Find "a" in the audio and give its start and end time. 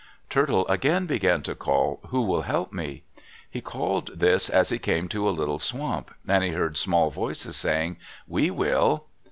5.29-5.29